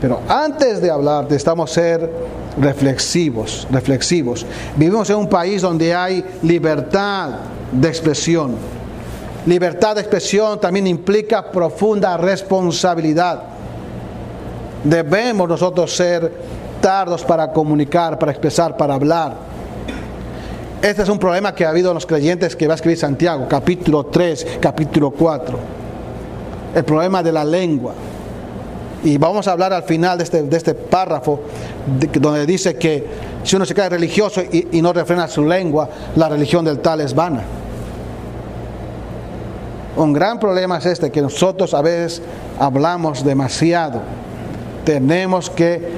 [0.01, 2.11] Pero antes de hablar, necesitamos ser
[2.59, 4.45] reflexivos, reflexivos.
[4.75, 7.29] Vivimos en un país donde hay libertad
[7.71, 8.55] de expresión.
[9.45, 13.43] Libertad de expresión también implica profunda responsabilidad.
[14.83, 16.31] Debemos nosotros ser
[16.79, 19.35] tardos para comunicar, para expresar, para hablar.
[20.81, 23.47] Este es un problema que ha habido en los creyentes que va a escribir Santiago,
[23.47, 25.57] capítulo 3, capítulo 4.
[26.75, 27.93] El problema de la lengua.
[29.03, 31.41] Y vamos a hablar al final de este, este párrafo
[32.19, 33.05] donde dice que
[33.43, 37.13] si uno se cae religioso y, no refrena su lengua, la religión del tal es
[37.13, 37.43] vana.
[39.95, 42.21] Un gran problema es este, que nosotros a veces
[42.59, 44.01] hablamos demasiado.
[44.85, 45.93] Tenemos que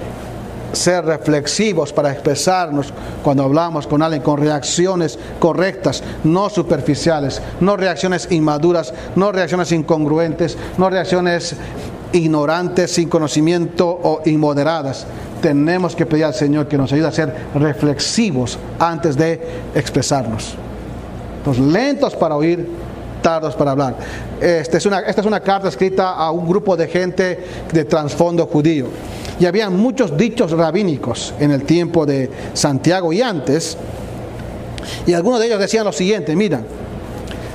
[0.73, 8.27] ser reflexivos para expresarnos cuando hablamos con alguien con reacciones correctas, no superficiales, no reacciones
[8.31, 11.55] inmaduras, no reacciones incongruentes, no reacciones
[12.11, 15.05] ignorantes, sin conocimiento o inmoderadas.
[15.41, 19.41] Tenemos que pedir al Señor que nos ayude a ser reflexivos antes de
[19.73, 20.55] expresarnos.
[21.37, 22.67] Entonces, lentos para oír,
[23.25, 23.95] tardos para hablar.
[24.39, 28.45] Esta es, una, esta es una carta escrita a un grupo de gente de trasfondo
[28.45, 28.85] judío.
[29.39, 33.77] Y había muchos dichos rabínicos en el tiempo de Santiago y antes.
[35.07, 36.61] Y algunos de ellos decían lo siguiente, mira,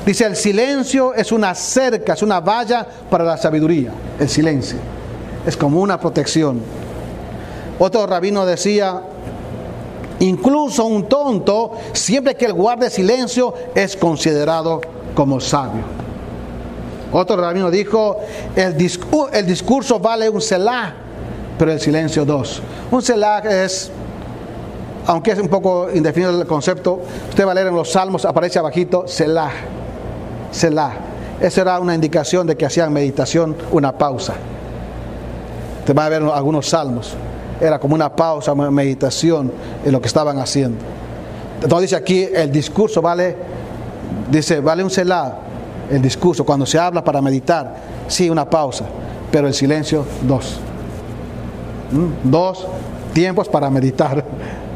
[0.04, 3.92] Dice, el silencio es una cerca, es una valla para la sabiduría.
[4.18, 4.78] El silencio.
[5.46, 6.62] Es como una protección.
[7.78, 9.02] Otro rabino decía,
[10.18, 14.80] incluso un tonto, siempre que él guarde silencio, es considerado
[15.14, 15.83] como sabio.
[17.12, 18.18] Otro rabino dijo,
[18.55, 18.77] el,
[19.33, 20.94] el discurso vale un selah,
[21.59, 22.62] pero el silencio dos.
[22.90, 23.90] Un selah es
[25.07, 28.59] aunque es un poco indefinido el concepto, usted va a leer en los salmos, aparece
[28.59, 29.51] abajito, Selah,
[30.51, 30.92] Selah.
[31.40, 34.35] Esa era una indicación de que hacían meditación, una pausa.
[35.87, 37.14] Te va a ver algunos salmos.
[37.61, 39.51] Era como una pausa, una meditación
[39.85, 40.79] en lo que estaban haciendo.
[41.62, 43.37] Entonces dice aquí, el discurso vale,
[44.31, 45.38] dice, vale un Selah,
[45.90, 47.77] el discurso, cuando se habla para meditar,
[48.09, 48.85] sí, una pausa,
[49.31, 50.59] pero el silencio, dos.
[51.90, 52.31] ¿Mm?
[52.31, 52.66] Dos
[53.12, 54.25] tiempos para meditar.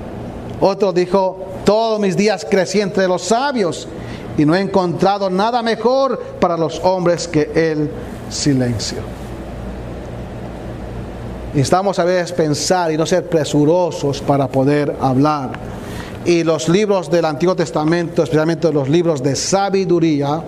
[0.60, 3.88] Otro dijo, todos mis días crecí entre los sabios
[4.36, 7.90] y no he encontrado nada mejor para los hombres que el
[8.30, 8.98] silencio.
[11.54, 15.52] Necesitamos a veces pensar y no ser presurosos para poder hablar.
[16.24, 20.42] Y los libros del Antiguo Testamento, especialmente los libros de sabiduría,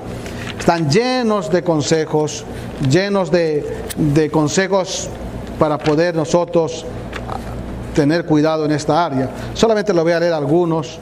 [0.59, 2.45] están llenos de consejos,
[2.91, 3.65] llenos de,
[3.97, 5.09] de consejos
[5.59, 6.87] para poder nosotros
[7.95, 9.31] tener cuidado en esta área.
[9.55, 10.99] Solamente lo voy a leer algunos.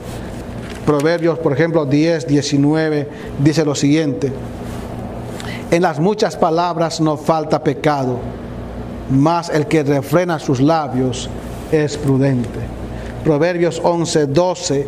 [0.85, 3.09] Proverbios, por ejemplo, 10, 19,
[3.39, 4.31] dice lo siguiente.
[5.71, 8.19] En las muchas palabras no falta pecado,
[9.09, 11.29] mas el que refrena sus labios
[11.71, 12.84] es prudente.
[13.25, 14.87] Proverbios 11, 12.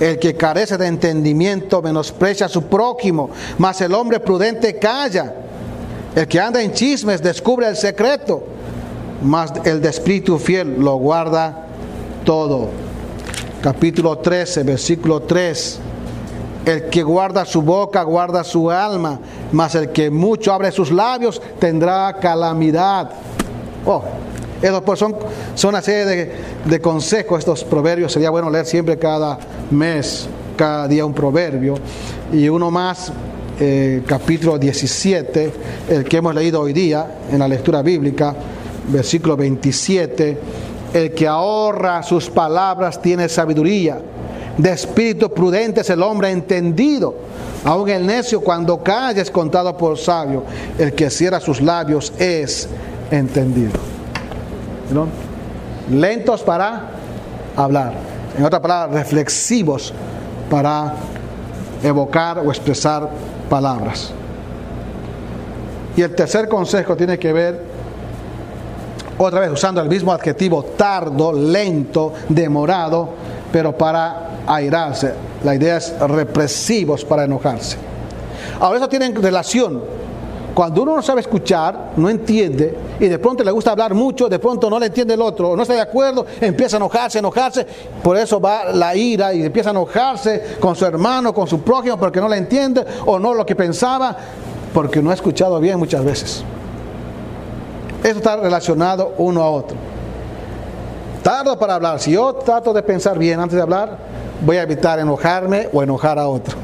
[0.00, 5.34] El que carece de entendimiento menosprecia a su prójimo, mas el hombre prudente calla.
[6.14, 8.42] El que anda en chismes descubre el secreto
[9.22, 11.66] mas el de espíritu fiel lo guarda
[12.24, 12.68] todo.
[13.60, 15.80] Capítulo 13, versículo 3.
[16.64, 19.18] El que guarda su boca guarda su alma,
[19.52, 23.10] mas el que mucho abre sus labios tendrá calamidad.
[23.86, 24.02] Oh,
[24.62, 25.16] esos pues son,
[25.54, 26.32] son una serie
[26.64, 28.12] de, consejos, estos proverbios.
[28.12, 29.38] Sería bueno leer siempre cada
[29.70, 31.74] mes, cada día un proverbio.
[32.32, 33.12] Y uno más,
[33.58, 35.52] eh, capítulo 17,
[35.88, 38.34] el que hemos leído hoy día en la lectura bíblica
[38.88, 40.38] versículo 27,
[40.94, 44.00] el que ahorra sus palabras tiene sabiduría,
[44.56, 47.14] de espíritu prudente es el hombre entendido.
[47.64, 50.44] Aún el necio cuando calla es contado por sabio,
[50.78, 52.68] el que cierra sus labios es
[53.10, 53.89] entendido.
[55.90, 56.90] Lentos para
[57.56, 57.92] hablar,
[58.36, 59.92] en otra palabra, reflexivos
[60.50, 60.94] para
[61.82, 63.08] evocar o expresar
[63.48, 64.12] palabras.
[65.96, 67.70] Y el tercer consejo tiene que ver
[69.18, 73.10] otra vez usando el mismo adjetivo tardo, lento, demorado,
[73.52, 75.12] pero para airarse.
[75.44, 77.76] La idea es represivos para enojarse.
[78.60, 79.82] Ahora eso tiene relación.
[80.54, 84.38] Cuando uno no sabe escuchar, no entiende, y de pronto le gusta hablar mucho, de
[84.38, 87.66] pronto no le entiende el otro, no está de acuerdo, empieza a enojarse, enojarse,
[88.02, 91.96] por eso va la ira y empieza a enojarse con su hermano, con su prójimo,
[91.96, 94.14] porque no le entiende o no lo que pensaba,
[94.74, 96.44] porque no ha escuchado bien muchas veces.
[98.04, 99.76] Eso está relacionado uno a otro.
[101.22, 102.00] Tardo para hablar.
[102.00, 103.98] Si yo trato de pensar bien antes de hablar,
[104.44, 106.56] voy a evitar enojarme o enojar a otro.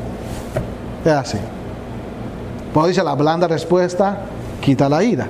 [1.05, 1.39] Es así.
[2.73, 4.19] Como dice la blanda respuesta,
[4.61, 5.27] quita la ira.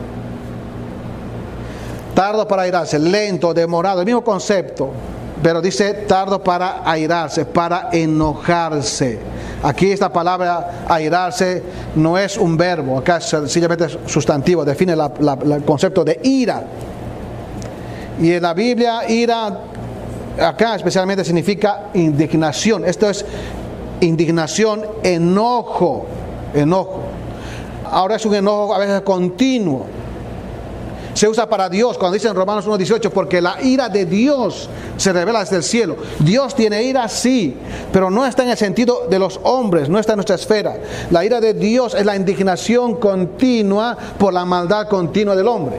[2.17, 4.89] Tardo para airarse, lento, demorado, el mismo concepto,
[5.43, 9.19] pero dice tardo para airarse, para enojarse.
[9.63, 11.63] Aquí esta palabra airarse
[11.95, 16.65] no es un verbo, acá es sencillamente sustantivo, define el concepto de ira.
[18.19, 19.61] Y en la Biblia ira
[20.41, 22.87] acá especialmente significa indignación.
[22.87, 23.27] Esto es
[24.01, 26.07] indignación, enojo,
[26.55, 27.03] enojo.
[27.91, 30.06] Ahora es un enojo a veces continuo
[31.17, 35.15] se usa para Dios, cuando dice en Romanos 1.18, porque la ira de Dios se
[35.15, 35.97] revela desde el cielo.
[36.19, 37.57] Dios tiene ira, sí,
[37.91, 40.77] pero no está en el sentido de los hombres, no está en nuestra esfera.
[41.11, 45.79] La ira de Dios es la indignación continua por la maldad continua del hombre.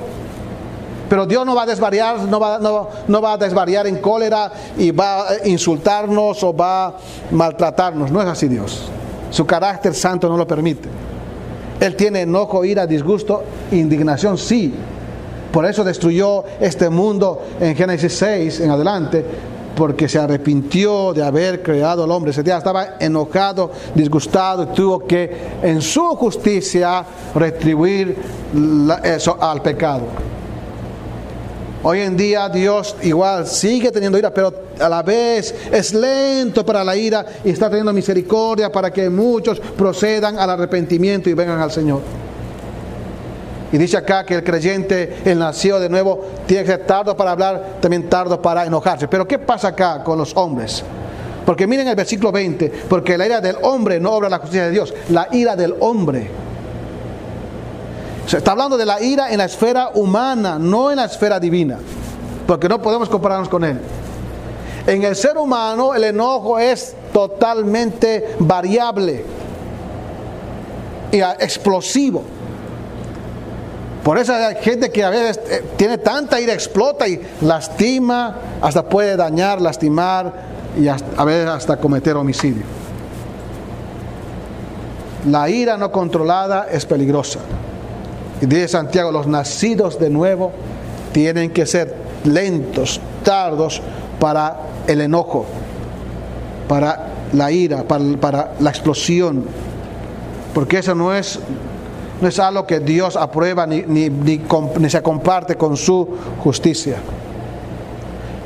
[1.07, 4.89] Pero Dios no va a desvariar, no va, no va a desvariar en cólera y
[4.89, 6.93] va a insultarnos o va a
[7.29, 8.11] maltratarnos.
[8.11, 8.89] No es así Dios.
[9.29, 10.89] Su carácter santo no lo permite.
[11.79, 14.73] Él tiene enojo, ira, disgusto, indignación, sí,
[15.51, 19.25] por eso destruyó este mundo en Génesis 6 en adelante,
[19.75, 22.31] porque se arrepintió de haber creado al hombre.
[22.31, 25.31] Ese día estaba enojado, disgustado, y tuvo que
[25.61, 28.17] en su justicia retribuir
[29.03, 30.05] eso al pecado.
[31.83, 36.83] Hoy en día Dios igual sigue teniendo ira, pero a la vez es lento para
[36.83, 41.71] la ira y está teniendo misericordia para que muchos procedan al arrepentimiento y vengan al
[41.71, 42.01] Señor.
[43.71, 47.31] Y dice acá que el creyente, el nacido de nuevo, tiene que ser tardo para
[47.31, 49.07] hablar, también tardo para enojarse.
[49.07, 50.83] Pero ¿qué pasa acá con los hombres?
[51.45, 54.71] Porque miren el versículo 20, porque la ira del hombre no obra la justicia de
[54.71, 56.29] Dios, la ira del hombre.
[58.25, 61.77] Se está hablando de la ira en la esfera humana, no en la esfera divina,
[62.45, 63.79] porque no podemos compararnos con él.
[64.85, 69.25] En el ser humano el enojo es totalmente variable
[71.11, 72.23] y explosivo.
[74.07, 78.87] Por eso hay gente que a veces eh, tiene tanta ira, explota y lastima, hasta
[78.87, 80.31] puede dañar, lastimar
[80.79, 82.63] y a veces hasta cometer homicidio.
[85.29, 87.39] La ira no controlada es peligrosa.
[88.39, 90.53] Y dice Santiago, los nacidos de nuevo
[91.11, 91.93] tienen que ser
[92.23, 93.81] lentos, tardos
[94.21, 94.55] para
[94.87, 95.45] el enojo,
[96.69, 99.43] para la ira, para, la explosión.
[100.53, 101.41] Porque eso no es,
[102.21, 106.07] no es algo que Dios aprueba ni, ni, se comparte con su
[106.43, 106.97] justicia.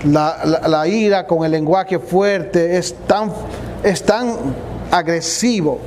[0.06, 3.32] La, ira con el lenguaje fuerte es tan,
[3.84, 4.36] es tan
[4.90, 5.80] agresivo,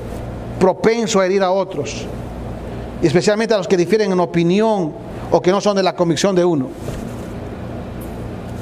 [0.58, 2.06] propenso a herir a otros
[3.06, 4.92] especialmente a los que difieren en opinión
[5.30, 6.68] o que no son de la convicción de uno.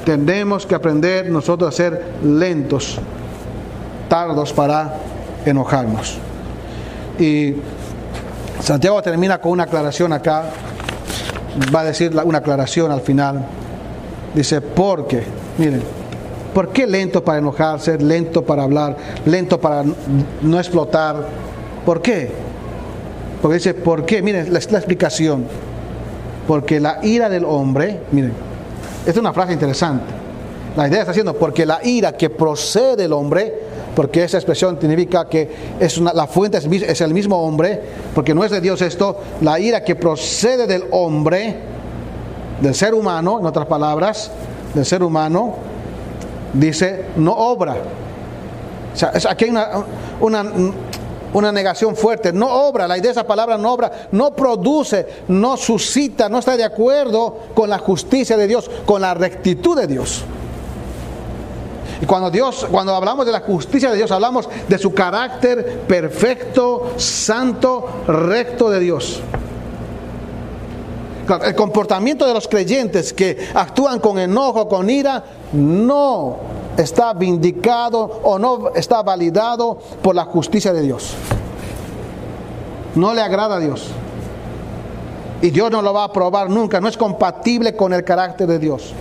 [0.05, 2.97] Tenemos que aprender nosotros a ser lentos,
[4.09, 4.95] tardos para
[5.45, 6.17] enojarnos.
[7.17, 7.53] Y
[8.61, 10.45] Santiago termina con una aclaración acá,
[11.73, 13.45] va a decir una aclaración al final.
[14.33, 15.23] Dice, porque,
[15.57, 15.83] miren,
[16.53, 19.83] ¿por qué lento para enojarse, lento para hablar, lento para
[20.41, 21.27] no explotar?
[21.85, 22.31] ¿Por qué?
[23.41, 24.21] Porque dice, ¿por qué?
[24.21, 25.45] Miren, la, la explicación.
[26.47, 28.33] Porque la ira del hombre, miren,
[28.99, 30.05] esta es una frase interesante.
[30.75, 33.62] La idea está haciendo, porque la ira que procede del hombre,
[33.95, 37.79] porque esa expresión significa que es la fuente es, el mismo hombre,
[38.15, 41.55] porque no es de Dios esto, la ira que procede del hombre,
[42.61, 44.31] del ser humano, en otras palabras,
[44.73, 45.55] del ser humano,
[46.53, 47.75] dice, no obra.
[48.93, 49.51] O sea, aquí hay
[51.33, 52.31] una negación fuerte.
[52.33, 56.57] No obra, la idea de esa palabra no obra, no produce, no suscita, no está
[56.57, 60.23] de acuerdo con la justicia de Dios, con la rectitud de Dios.
[62.03, 66.95] Y cuando Dios, cuando hablamos de la justicia de Dios, hablamos de su carácter perfecto,
[66.97, 69.21] santo, recto de Dios.
[71.45, 75.23] El comportamiento de los creyentes que actúan con enojo, con ira,
[75.53, 76.39] no
[76.75, 81.13] está vindicado o no está validado por la justicia de Dios.
[82.95, 83.87] No le agrada a Dios.
[85.41, 86.81] Y Dios no lo va a aprobar nunca.
[86.81, 88.93] No es compatible con el carácter de Dios.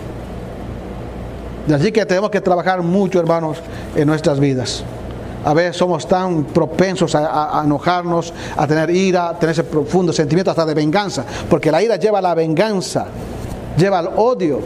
[1.71, 3.59] Así que tenemos que trabajar mucho, hermanos,
[3.95, 4.83] en nuestras vidas.
[5.45, 10.13] A veces somos tan propensos a, a, enojarnos, a tener ira, a tener ese profundo
[10.13, 11.25] sentimiento hasta de venganza.
[11.49, 13.07] Porque la ira lleva a la venganza,
[13.77, 14.61] lleva al odio.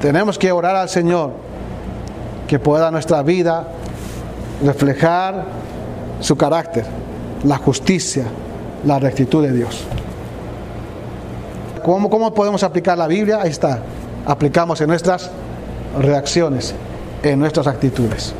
[0.00, 1.32] Tenemos que orar al Señor
[2.46, 3.68] que pueda nuestra vida
[4.64, 5.44] reflejar
[6.20, 6.84] su carácter,
[7.44, 8.24] la justicia,
[8.84, 9.84] la rectitud de Dios.
[11.84, 13.40] ¿Cómo, ¿Cómo podemos aplicar la Biblia?
[13.40, 13.80] Ahí está.
[14.28, 15.30] Aplicamos en nuestras
[15.98, 16.74] reacciones,
[17.24, 18.34] en nuestras actitudes.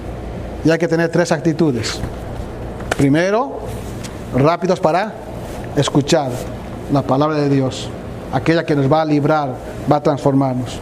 [0.64, 1.99] Y hay que tener tres actitudes.
[2.97, 3.59] Primero,
[4.36, 5.12] rápidos para
[5.76, 6.30] escuchar
[6.93, 7.89] la palabra de Dios,
[8.32, 9.55] aquella que nos va a librar,
[9.91, 10.78] va a transformarnos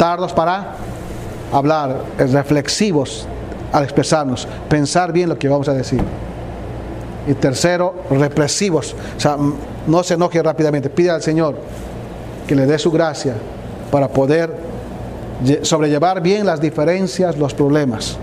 [0.00, 0.76] tardos para
[1.52, 3.26] hablar, reflexivos
[3.70, 6.02] al expresarnos, pensar bien lo que vamos a decir.
[7.26, 9.36] Y tercero, represivos, o sea,
[9.86, 11.54] no se enoje rápidamente, pide al Señor
[12.48, 13.34] que le dé su gracia
[13.90, 14.54] para poder
[15.62, 18.16] sobrellevar bien las diferencias, los problemas.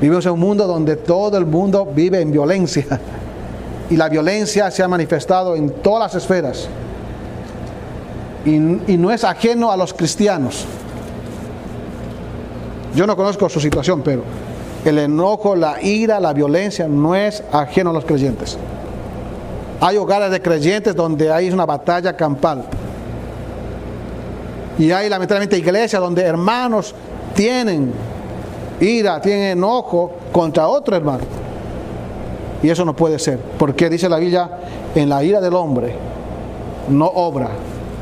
[0.00, 3.00] Vivimos en un mundo donde todo el mundo vive en violencia
[3.90, 6.68] y la violencia se ha manifestado en todas las esferas
[8.44, 10.66] y, no es ajeno a los cristianos.
[12.94, 14.22] Yo no conozco su situación, pero
[14.84, 18.58] el enojo, la ira, la violencia no es ajeno a los creyentes.
[19.80, 22.64] Hay hogares de creyentes donde hay una batalla campal.
[24.78, 26.94] Y hay lamentablemente iglesias donde hermanos
[27.34, 27.92] tienen
[28.80, 31.24] ira, tienen enojo contra otro hermano.
[32.62, 34.50] Y eso no puede ser, porque dice la Biblia,
[34.94, 35.94] en la ira del hombre
[36.88, 37.50] no obra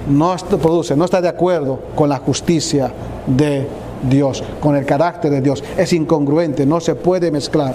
[0.08, 2.92] no produce, no está de acuerdo con la justicia
[3.26, 3.68] de
[4.08, 5.62] Dios, con el carácter de Dios.
[5.76, 7.74] Es incongruente, no se puede mezclar.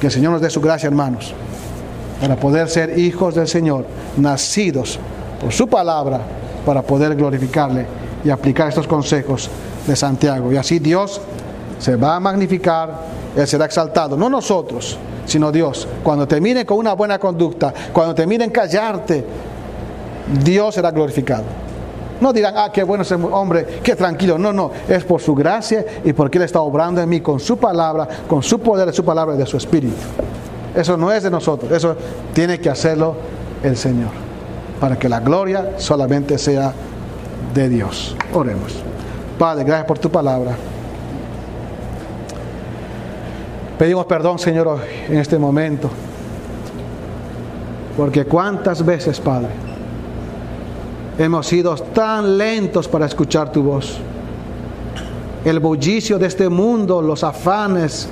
[0.00, 1.32] Que el Señor nos dé su gracia, hermanos,
[2.20, 4.98] para poder ser hijos del Señor, nacidos
[5.40, 6.20] por su palabra,
[6.64, 7.86] para poder glorificarle
[8.24, 9.50] y aplicar estos consejos
[9.86, 10.52] de Santiago.
[10.52, 11.20] Y así Dios
[11.78, 13.06] se va a magnificar,
[13.36, 14.96] Él será exaltado, no nosotros,
[15.26, 15.88] sino Dios.
[16.02, 19.24] Cuando te miren con una buena conducta, cuando te miren callarte,
[20.44, 21.44] Dios será glorificado.
[22.20, 24.38] No dirán, ah, qué bueno ese hombre, qué tranquilo.
[24.38, 27.56] No, no, es por su gracia y porque Él está obrando en mí con su
[27.56, 29.96] palabra, con su poder de su palabra y de su espíritu.
[30.74, 31.96] Eso no es de nosotros, eso
[32.32, 33.16] tiene que hacerlo
[33.62, 34.10] el Señor,
[34.82, 36.72] para que la gloria solamente sea
[37.54, 38.16] de Dios.
[38.34, 38.82] Oremos.
[39.38, 40.56] Padre, gracias por tu palabra.
[43.78, 45.88] Pedimos perdón, Señor, en este momento.
[47.96, 49.50] Porque cuántas veces, Padre,
[51.16, 53.98] hemos sido tan lentos para escuchar tu voz.
[55.44, 58.08] El bullicio de este mundo, los afanes,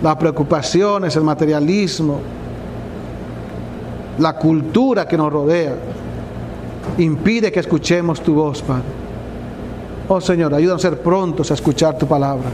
[0.00, 2.20] las preocupaciones, el materialismo,
[4.18, 5.74] la cultura que nos rodea,
[6.98, 8.82] impide que escuchemos tu voz, Padre.
[10.08, 12.48] Oh Señor, ayúdanos a ser prontos a escuchar tu palabra.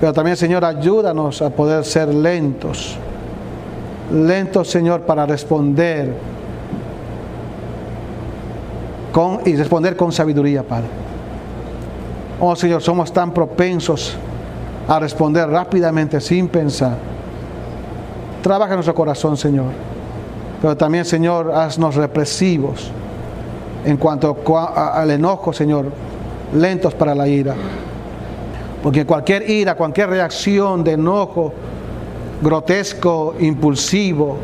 [0.00, 2.96] Pero también, Señor, ayúdanos a poder ser lentos.
[4.12, 6.14] Lentos, Señor, para responder
[9.12, 10.88] con, y responder con sabiduría, Padre.
[12.40, 14.16] Oh Señor, somos tan propensos
[14.86, 16.96] a responder rápidamente sin pensar.
[18.42, 19.87] Trabaja en nuestro corazón, Señor.
[20.60, 22.90] Pero también, Señor, haznos represivos
[23.84, 24.36] en cuanto
[24.74, 25.86] al enojo, Señor,
[26.54, 27.54] lentos para la ira.
[28.82, 31.52] Porque cualquier ira, cualquier reacción de enojo
[32.40, 34.36] grotesco, impulsivo,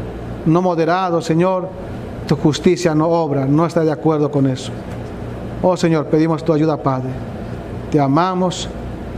[0.47, 1.69] no moderado, Señor,
[2.27, 4.73] tu justicia no obra, no está de acuerdo con eso.
[5.63, 7.11] Oh Señor, pedimos tu ayuda, Padre.
[7.91, 8.69] Te amamos,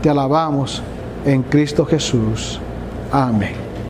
[0.01, 0.81] te alabamos
[1.25, 2.59] en Cristo Jesús.
[3.11, 3.66] Amén.